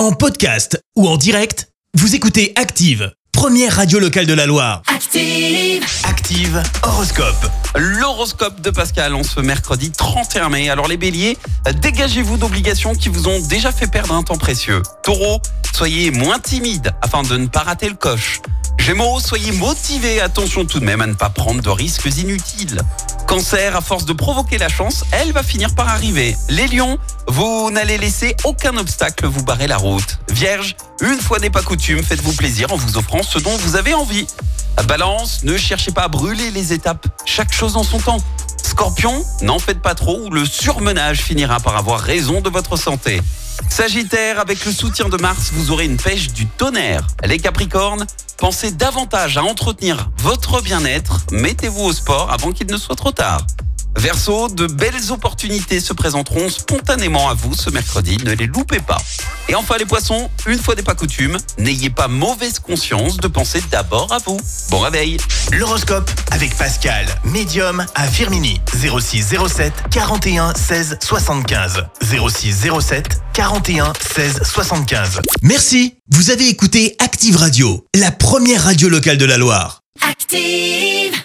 [0.00, 4.80] En podcast ou en direct, vous écoutez Active, première radio locale de la Loire.
[4.86, 5.84] Active.
[6.04, 7.46] Active Horoscope.
[7.76, 10.70] L'horoscope de Pascal en ce mercredi 31 mai.
[10.70, 11.36] Alors les béliers,
[11.82, 14.80] dégagez-vous d'obligations qui vous ont déjà fait perdre un temps précieux.
[15.02, 15.42] Taureau,
[15.74, 18.40] soyez moins timide afin de ne pas rater le coche.
[18.78, 22.80] Gémeaux, soyez motivés, attention tout de même à ne pas prendre de risques inutiles.
[23.30, 26.36] Cancer, à force de provoquer la chance, elle va finir par arriver.
[26.48, 26.98] Les lions,
[27.28, 30.18] vous n'allez laisser aucun obstacle vous barrer la route.
[30.32, 33.94] Vierge, une fois n'est pas coutume, faites-vous plaisir en vous offrant ce dont vous avez
[33.94, 34.26] envie.
[34.88, 38.20] Balance, ne cherchez pas à brûler les étapes, chaque chose en son temps.
[38.64, 43.20] Scorpion, n'en faites pas trop ou le surmenage finira par avoir raison de votre santé.
[43.68, 47.06] Sagittaire, avec le soutien de Mars, vous aurez une pêche du tonnerre.
[47.24, 48.06] Les Capricornes,
[48.38, 53.46] pensez davantage à entretenir votre bien-être, mettez-vous au sport avant qu'il ne soit trop tard.
[54.00, 58.96] Verseau, de belles opportunités se présenteront spontanément à vous ce mercredi, ne les loupez pas.
[59.50, 63.62] Et enfin les poissons, une fois n'est pas coutume, n'ayez pas mauvaise conscience de penser
[63.70, 64.38] d'abord à vous.
[64.70, 65.18] Bon réveil
[65.52, 68.58] L'horoscope avec Pascal, médium à Firmini.
[68.74, 71.84] 06 07 41 16 75.
[72.00, 75.20] 06 07 41 16 75.
[75.42, 75.96] Merci.
[76.10, 79.82] Vous avez écouté Active Radio, la première radio locale de la Loire.
[80.08, 81.19] Active.